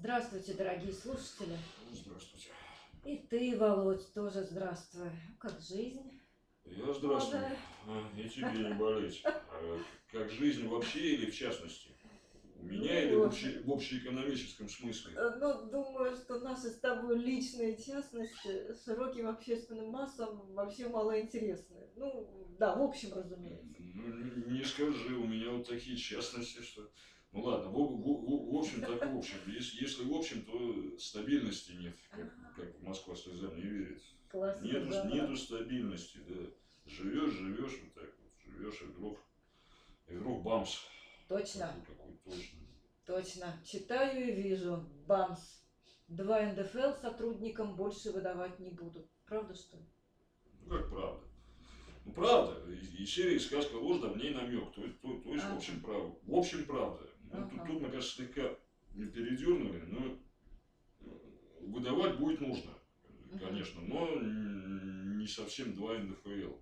[0.00, 1.58] Здравствуйте, дорогие слушатели.
[1.92, 2.50] Здравствуйте.
[3.04, 5.10] И ты, Володь, тоже здравствуй.
[5.40, 6.20] Как жизнь?
[6.64, 7.40] Я здравствуй.
[7.40, 7.56] Молодая.
[7.88, 9.22] А, И тебе не болеть.
[9.24, 9.78] А
[10.12, 11.88] Как жизнь вообще или в частности?
[12.54, 15.14] У меня Ну, или в, обще- в общеэкономическом смысле?
[15.16, 21.88] Э, Ну, думаю, что наши с тобой личные частности широким общественным массам вообще мало интересны.
[21.96, 23.74] Ну, да, в общем, разумеется.
[23.80, 26.88] Ну, не- не скажи, у меня вот такие частности, что...
[27.32, 29.36] Ну ладно, в, в- в- в общем так в общем.
[29.46, 34.02] Если, если в общем, то стабильности нет, как, как Москва слезам не верит.
[34.30, 35.14] Классика Нету, жанра.
[35.14, 36.50] нету стабильности, да.
[36.86, 39.18] Живешь, живешь вот так вот, живешь, и вдруг,
[40.08, 40.78] и вдруг бамс.
[41.28, 42.58] Точно, Такой какой точно.
[43.04, 43.60] точно.
[43.64, 44.88] Читаю и вижу.
[45.06, 45.60] Бамс.
[46.08, 49.06] Два НДФЛ сотрудникам больше выдавать не будут.
[49.26, 49.84] Правда, что ли?
[50.64, 51.24] Ну как правда?
[52.06, 54.72] Ну правда, и, и серии сказка ложь, да в ней намек.
[54.72, 55.56] То, есть- то, то есть, в Ага.
[55.56, 56.16] общем, правда.
[56.22, 57.06] В общем, правда.
[57.30, 57.66] Ну, тут, Ага.
[57.66, 58.56] тут, мы, конечно, слегка
[58.94, 60.18] передернули, но
[61.00, 61.06] э,
[61.60, 62.70] выдавать будет нужно,
[63.38, 64.08] конечно, но
[65.18, 66.54] не совсем два НДФЛ.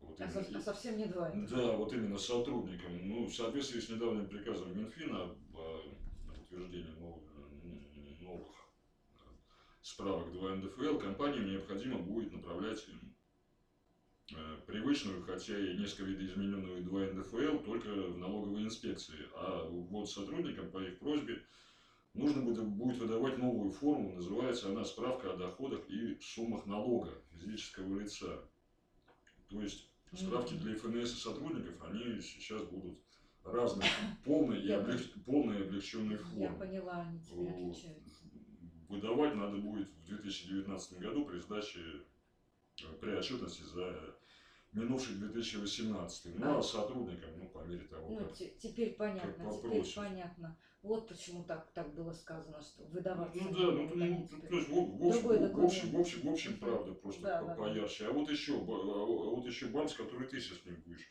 [0.00, 1.30] Вот А, именно- а совсем не два.
[1.30, 3.08] Да, вот именно сотрудникам.
[3.08, 5.80] Ну, в соответствии с недавним приказом Минфина об э,
[6.40, 7.22] утверждении новых,
[8.20, 8.48] новых
[9.80, 12.84] справок 2 НДФЛ, компаниям необходимо будет направлять
[14.66, 19.18] привычную, хотя и несколько видоизмененную 2 НДФЛ только в налоговой инспекции.
[19.34, 21.42] А вот сотрудникам по их просьбе
[22.14, 24.14] нужно будет, выдавать новую форму.
[24.14, 28.48] Называется она «Справка о доходах и суммах налога физического лица».
[29.48, 33.00] То есть Справки для ФНС и сотрудников, они сейчас будут
[33.42, 33.88] разные,
[34.24, 36.56] полные и, Я облег- полные облегченные Я формы.
[36.56, 37.72] поняла, они Вот.
[37.72, 38.24] отличаются.
[38.88, 42.00] Выдавать надо будет в 2019 году при сдаче, э,
[43.00, 44.14] при отчетности за
[44.72, 46.34] минувший 2018.
[46.34, 46.58] Ну, А.
[46.58, 48.32] а сотрудникам, ну, по мере того, Ну, как...
[48.34, 49.94] те- теперь понятно, теперь попросят.
[49.94, 50.56] понятно.
[50.82, 54.50] Вот почему так, так было сказано, что выдаваться Ну не да, ну, ну, теперь.
[54.50, 57.46] то есть, в, в общем, в, общем, в общем, в общем, правда, просто Да, по-
[57.46, 58.06] да, поярче.
[58.06, 61.08] А вот еще, а вот еще бамс, который ты сейчас мне будешь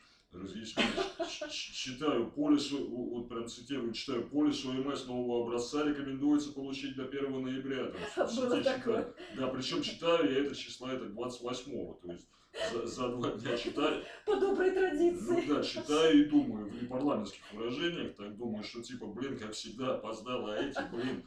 [1.28, 7.42] ч- Читаю полису, вот прям цитирую, читаю полису ОМС нового образца рекомендуется получить до 1
[7.42, 7.92] ноября.
[8.14, 9.14] Там, Было такое.
[9.36, 12.26] Да, причем читаю я это числа, это 28-го, то есть
[12.72, 15.46] за, за два дня читаю, По доброй ну традиции.
[15.48, 20.46] да, читаю и думаю в непарламентских выражениях, так думаю, что типа, блин, как всегда, опоздал,
[20.46, 21.24] а эти, блин,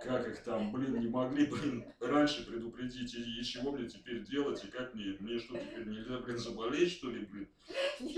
[0.00, 4.64] как их там, блин, не могли, блин, раньше предупредить, и, и чего мне теперь делать,
[4.64, 7.48] и как мне, мне что теперь нельзя, блин, заболеть, что ли, блин?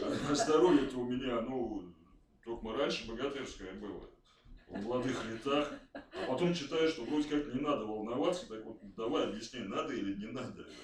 [0.02, 1.84] А здоровье-то у меня, ну,
[2.44, 4.08] только раньше богатырское было,
[4.68, 9.24] в молодых летах, а потом читаешь, что вроде как не надо волноваться, так вот, давай
[9.24, 10.64] объясни, надо или не надо,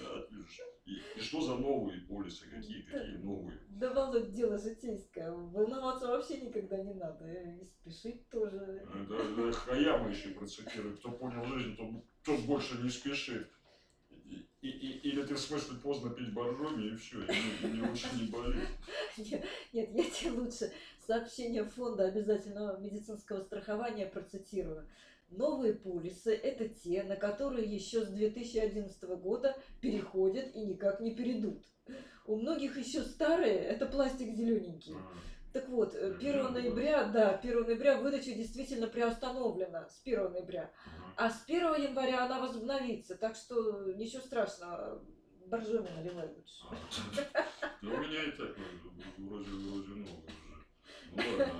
[1.31, 3.57] что за новые полисы, какие, какие новые?
[3.69, 5.31] Да, Володь, дело житейское.
[5.31, 7.25] Волноваться вообще никогда не надо.
[7.31, 8.83] И спешить тоже.
[8.85, 10.99] А, Да, да, Хаяма еще процитирует.
[10.99, 13.49] Кто понял жизнь, тот, тот больше не спешит.
[14.09, 18.07] И, и- и- или ты в смысле поздно пить боржоми и все, и, и лучше
[18.13, 18.67] не болеть.
[19.17, 20.71] Нет, нет, я тебе лучше
[21.07, 24.85] сообщение фонда обязательного медицинского страхования процитирую.
[25.31, 31.63] Новые полисы– это те, на которые еще с 2011 года переходят и никак не перейдут.
[32.25, 34.93] У многих еще старые– это пластик зелененький.
[35.53, 36.53] Так вот, э, 1 Мгм.
[36.53, 40.69] ноября, да, 1 ноября выдача действительно приостановлена с 1 ноября.
[41.15, 45.01] А с 1 января она возобновится, так что ничего страшного,
[45.45, 46.65] боржоми наливай лучше.
[46.69, 46.75] А,
[47.81, 48.53] Да у меня и так
[49.17, 50.63] ну, вроде, вроде новый уже.
[51.11, 51.53] Ну ладно,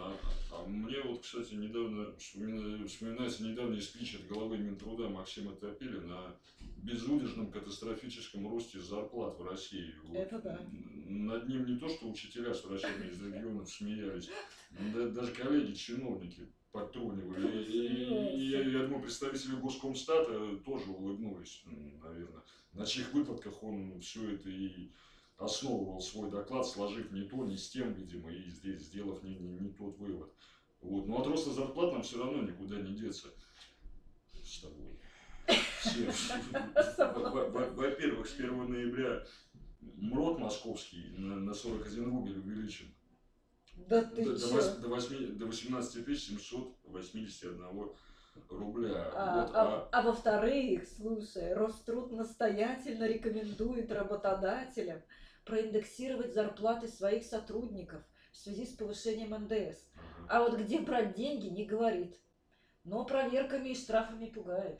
[0.51, 6.15] а, а мне вот, кстати, недавно вспомина- вспоминается недавний спич от главы Минтруда Максима Топилина
[6.29, 6.35] о
[6.77, 9.93] безудержном катастрофическом росте зарплат в России.
[10.03, 10.59] Вот Это да.
[11.05, 14.29] Над ним не то, что учителя с врачами из регионов смеялись,
[14.93, 17.63] да- даже коллеги-чиновники подтрунивали.
[17.63, 21.61] И, и- и я, я думаю, представители Госкомстата тоже улыбнулись,
[22.01, 22.41] наверное,
[22.73, 24.87] на чьих выплатках он все это и
[25.37, 29.49] основывал свой доклад, сложив не то, не с тем, видимо, и здесь сделав не, не,
[29.59, 30.31] не тот вывод.
[30.81, 31.07] Вот.
[31.07, 33.29] Но от роста зарплат нам все равно никуда не деться
[34.43, 34.97] с тобой.
[37.75, 39.23] Во-первых, с 1 ноября
[39.81, 42.93] МРОД московский на, на 41 рубль увеличен.
[43.75, 44.47] Да ты До, до, чё?
[44.57, 47.89] вос- до, восьми- до 18 781
[48.49, 49.11] рубля.
[49.13, 55.01] А, Вот, а- а во-вторых, слушай, Роструд настоятельно рекомендует работодателям
[55.45, 59.79] проиндексировать зарплаты своих сотрудников в связи с повышением НДС.
[60.27, 62.17] А вот где брать деньги, не говорит.
[62.83, 64.79] Но проверками и штрафами пугает.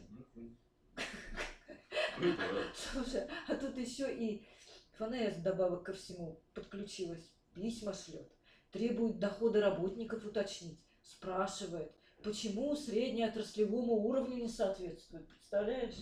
[2.76, 4.46] Слушай, а тут еще и
[4.94, 7.32] ФНС добавок ко всему подключилась.
[7.54, 8.32] Письма шлет.
[8.72, 10.80] Требует доходы работников уточнить.
[11.02, 11.92] Спрашивает,
[12.24, 15.96] почему среднеотраслевому уровню не соответствует, представляешь?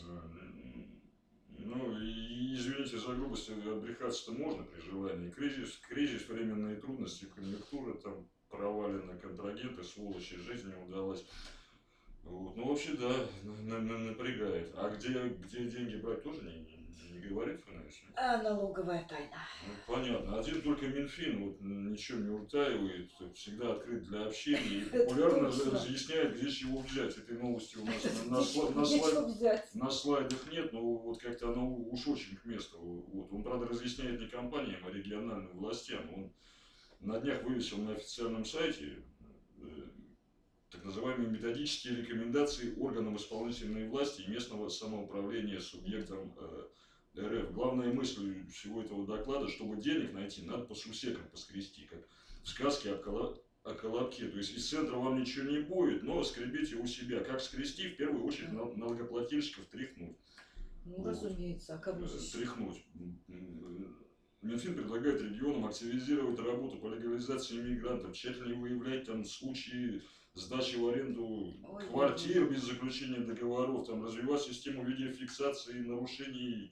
[1.70, 5.30] Ну, извините за грубость, отбрехаться-то можно при желании.
[5.30, 11.24] Кризис, кризис, временные трудности, конъюнктура, там провалены контрагенты, сволочи, жизнь не удалась.
[12.24, 12.56] Вот.
[12.56, 13.14] Ну, вообще, да,
[13.44, 14.72] на- на- напрягает.
[14.74, 17.96] А где, где деньги брать, тоже не, не, не говорит ФНС?
[18.16, 19.38] А налоговая тайна.
[19.66, 20.40] Ну, понятно.
[20.40, 26.50] Один только Минфин вот, ничего не утаивает, всегда открыт для общения и популярно разъясняет, где
[26.50, 27.18] чего взять.
[27.18, 32.46] Этой новости у нас на, сла- слайдах нет, но вот как-то оно уж очень к
[32.46, 32.80] месту.
[32.80, 33.32] Вот.
[33.32, 36.02] Он, правда, разъясняет не компаниям, а региональным властям.
[36.14, 36.32] Он
[37.00, 39.04] на днях вывесил на официальном сайте
[39.62, 39.82] э,
[40.70, 46.64] так называемые методические рекомендации органам исполнительной власти и местного самоуправления субъектам э,
[47.20, 47.52] РФ.
[47.54, 52.00] Главная мысль всего этого доклада, чтобы денег найти, надо по сусекам поскрести, как
[52.44, 54.28] в сказке о, кола- о колобке.
[54.28, 57.20] То есть из центра вам ничего не будет, но скребите у себя.
[57.22, 57.90] Как скрести?
[57.90, 60.18] В первую очередь нал- налогоплательщиков тряхнуть.
[60.86, 61.08] Ну, Вот.
[61.08, 62.84] разумеется, а кому же Э, тряхнуть.
[64.42, 70.02] Минфин предлагает регионам активизировать работу по легализации иммигрантов, тщательно выявлять там случаи
[70.34, 76.72] сдачи в аренду Ой, квартир без заключения договоров, там, развивать систему видеофиксации нарушений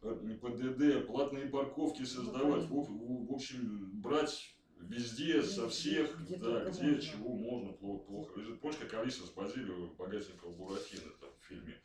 [0.00, 6.82] ПДД, платные парковки создавать, в, в- в общем, брать везде, со всех, где да, где
[6.82, 7.00] можно.
[7.00, 8.40] чего можно, плохо, плохо.
[8.60, 11.80] Помнишь, как Алиса с Базилио богатенького Буратино там в фильме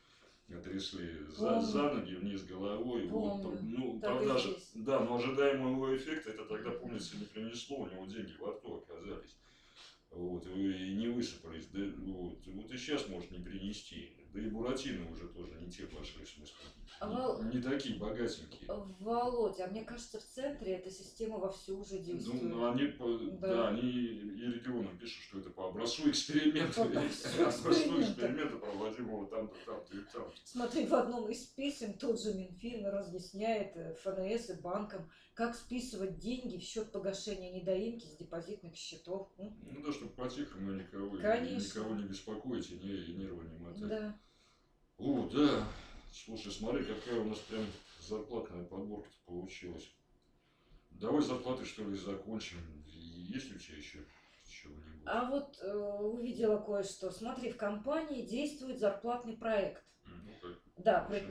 [0.62, 3.06] трясли за, за ноги вниз головой.
[3.06, 7.86] Вот, ну, Так правда, же- да, но ожидаемого эффекта это тогда, помнится, не принесло, у
[7.90, 9.36] него деньги во рту оказались.
[10.10, 11.68] Вот, и не высыпались.
[11.68, 14.12] Да, вот, вот и сейчас может не принести.
[14.34, 16.28] Да и Буратино уже тоже не те пошли, в
[17.02, 18.70] А Не- Вал- Не, такие богатенькие.
[19.00, 22.42] Володя, а мне кажется, в центре эта система вовсю уже действует.
[22.44, 23.48] Ну, они, по- да.
[23.48, 23.68] Да.
[23.70, 26.82] они и регионам пишут, что это по образцу эксперимента.
[26.82, 27.28] Образцу
[28.00, 28.56] эксперимента.
[28.56, 30.32] проводимого там-то, там-то и там.
[30.44, 36.20] Смотри, в одном из писем тот же Минфин разъясняет э, ФНС и банкам, как списывать
[36.20, 39.28] деньги в счет погашения недоимки с депозитных счетов.
[39.38, 43.88] Ну да, чтобы по-тихому никого, никого не беспокоить и, не, нервы не мотать.
[43.88, 44.20] Да.
[44.98, 45.66] О, да.
[46.12, 47.64] Слушай, смотри, какая у нас прям
[48.00, 49.90] зарплатная подборка получилась.
[50.90, 52.58] Давай зарплаты, что ли, закончим.
[52.86, 54.04] Есть у тебя еще
[54.46, 55.02] чего-нибудь?
[55.06, 57.10] А вот э, увидела кое-что.
[57.10, 59.82] Смотри, в компании действует зарплатный проект.
[60.04, 61.24] Ну, как Да, при-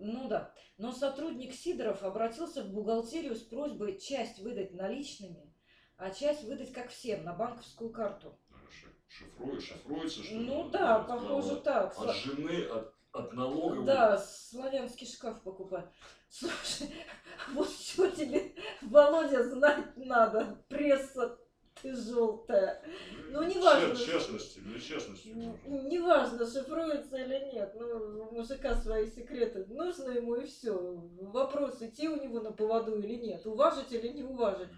[0.00, 0.52] ну да.
[0.78, 5.54] Но сотрудник Сидоров обратился в бухгалтерию с просьбой часть выдать наличными,
[5.96, 8.36] а часть выдать как всем на банковскую карту.
[8.68, 10.46] Ши- Шифрует, шифруется, что ли?
[10.46, 11.96] Ну да, похоже так.
[11.96, 13.86] От жены, от, от налоговой.
[13.86, 15.86] Да, славянский шкаф покупать.
[16.28, 16.92] Слушай,
[17.54, 18.52] вот что тебе,
[18.82, 20.58] Володя, знать надо.
[20.68, 21.38] Пресса
[21.80, 22.82] ты желтая.
[23.30, 23.94] Ну, не важно.
[23.94, 25.28] В частности, для частности.
[25.34, 25.88] Ну, нужно.
[25.88, 27.72] Неважно, шифруется или нет.
[27.76, 29.64] Ну, у мужика свои секреты.
[29.66, 30.74] Нужно ему и все.
[31.20, 33.46] Вопрос, идти у него на поводу или нет.
[33.46, 34.70] Уважить или не уважить.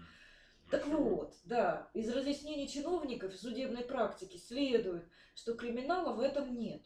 [0.69, 6.81] Так вот, да, из разъяснений чиновников и судебной практики следует, что криминала в этом нет.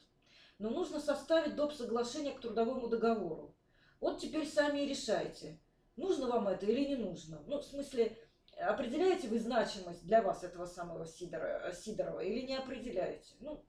[0.62, 1.74] Но нужно составить доп.
[1.74, 3.56] соглашение к трудовому договору.
[4.00, 5.60] Вот теперь сами и решайте,
[5.96, 7.42] нужно вам это или не нужно.
[7.48, 8.16] Ну, в смысле,
[8.58, 13.34] определяете вы значимость для вас этого самого Сидора, Сидорова или не определяете?
[13.40, 13.66] Ну,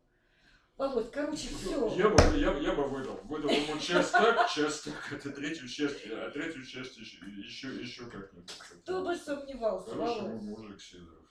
[0.77, 1.95] Володь, короче, все.
[1.97, 3.19] Я бы, я, я бы выдал.
[3.25, 8.05] Выдал ему часть так, часть так, это третью часть, а третью часть еще, еще, еще
[8.05, 8.53] как-нибудь.
[8.83, 10.43] Кто бы сомневался, Хороший Володь.
[10.43, 11.25] мужик Сидоров.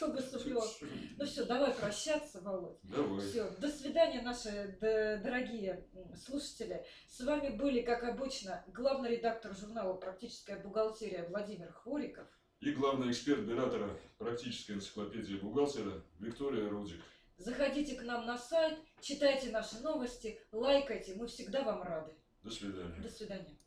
[0.00, 0.86] Бы сомневался.
[1.16, 2.78] Ну все, давай прощаться, Володь.
[2.84, 3.20] Давай.
[3.26, 5.86] Все, до свидания, наши дорогие
[6.16, 6.84] слушатели.
[7.08, 12.28] С вами были, как обычно, главный редактор журнала «Практическая бухгалтерия» Владимир Хвориков.
[12.60, 17.02] И главный эксперт Бератора практической энциклопедии бухгалтера Виктория Рудик.
[17.36, 22.12] Заходите к нам на сайт, читайте наши новости, лайкайте, мы всегда вам рады.
[22.42, 23.00] До свидания.
[23.00, 23.57] До свидания.